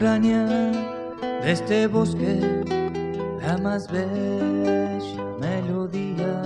de 0.00 0.72
este 1.44 1.86
bosque 1.86 2.40
la 3.42 3.58
más 3.58 3.86
bella 3.92 5.22
melodía. 5.38 6.42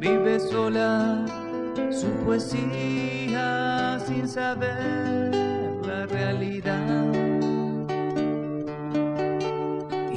Vive 0.00 0.40
sola 0.40 1.24
su 1.92 2.08
poesía 2.24 4.00
sin 4.04 4.28
saber 4.28 5.32
la 5.86 6.06
realidad. 6.06 7.12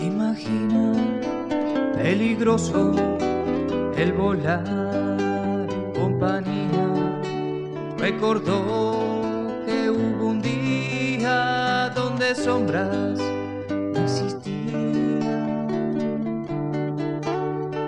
Imagina 0.02 0.94
peligroso 1.94 2.96
el 3.98 4.14
volar 4.14 5.68
en 5.70 5.94
compañía. 5.94 7.22
Recordó 8.00 9.01
sombras 12.38 13.20
no 13.70 14.00
existían. 14.00 15.68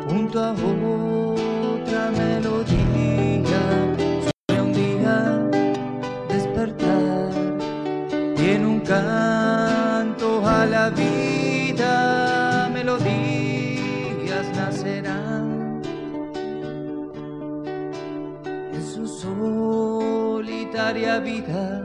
Junto 0.07 0.43
a 0.43 0.51
otra 0.51 2.11
melodía, 2.11 3.95
sueña 4.47 4.63
un 4.63 4.73
día 4.73 5.39
despertar 6.27 7.31
y 8.37 8.49
en 8.49 8.65
un 8.65 8.81
canto 8.81 10.45
a 10.45 10.65
la 10.65 10.89
vida 10.89 12.69
melodías 12.73 14.45
nacerán. 14.55 15.81
En 18.73 18.83
su 18.83 19.07
solitaria 19.07 21.19
vida 21.19 21.81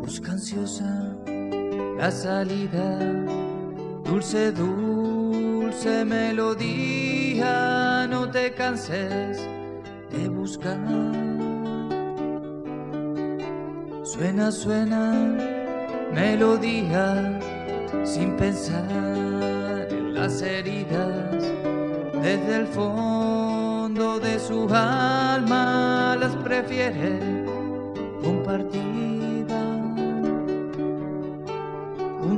busca 0.00 0.32
ansiosa 0.32 1.14
la 2.00 2.10
salida, 2.10 2.98
dulce, 4.04 4.52
dulce 4.52 6.02
melodía, 6.06 7.52
no 8.08 8.30
te 8.30 8.54
canses 8.54 9.46
de 10.10 10.28
buscar. 10.30 10.78
Suena, 14.02 14.50
suena, 14.50 15.12
melodía, 16.14 17.38
sin 18.02 18.34
pensar 18.38 19.86
en 19.90 20.14
las 20.14 20.40
heridas, 20.40 21.44
desde 22.22 22.56
el 22.60 22.66
fondo 22.66 24.18
de 24.20 24.38
su 24.38 24.66
alma 24.72 26.16
las 26.18 26.34
prefiere 26.36 27.59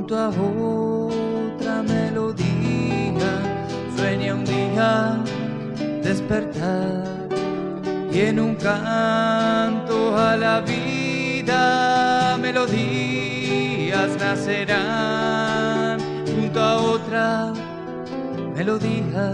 junto 0.03 0.17
a 0.17 0.27
otra 0.27 1.81
melodía. 1.81 3.31
Sueña 3.95 4.35
un 4.35 4.43
día 4.43 5.17
despertar 6.03 7.29
y 8.11 8.19
en 8.19 8.37
un 8.37 8.55
canto 8.55 10.17
a 10.17 10.35
la 10.35 10.59
vida 10.59 12.37
melodías 12.37 14.17
nacerán 14.19 15.99
junto 16.35 16.61
a 16.61 16.81
otra 16.81 17.53
melodía. 18.57 19.31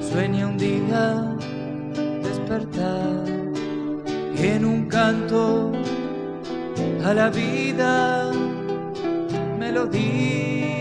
Sueña 0.00 0.46
un 0.46 0.56
día 0.56 1.34
despertar 2.22 3.24
y 4.36 4.46
en 4.46 4.64
un 4.64 4.86
canto 4.86 5.72
a 7.04 7.12
la 7.12 7.28
vida 7.28 8.30
melodía. 9.64 10.73